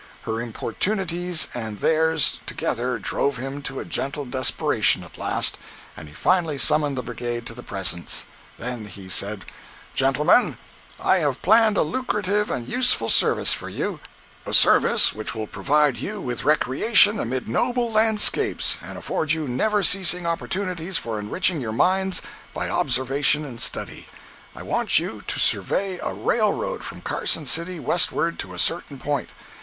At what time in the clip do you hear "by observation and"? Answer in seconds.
22.55-23.61